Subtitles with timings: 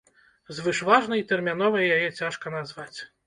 [0.59, 2.99] Звышважнай і тэрміновай яе цяжка назваць.